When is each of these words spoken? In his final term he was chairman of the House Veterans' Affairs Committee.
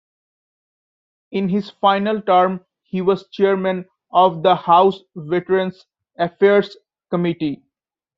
In 1.29 1.47
his 1.49 1.69
final 1.69 2.23
term 2.23 2.65
he 2.81 3.01
was 3.01 3.27
chairman 3.29 3.85
of 4.11 4.41
the 4.41 4.55
House 4.55 4.99
Veterans' 5.15 5.85
Affairs 6.17 6.75
Committee. 7.11 7.61